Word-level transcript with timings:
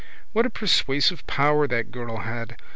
What 0.33 0.47
a 0.47 0.49
persuasive 0.49 1.27
power 1.27 1.67
that 1.67 1.91
girl 1.91 2.21
had! 2.21 2.57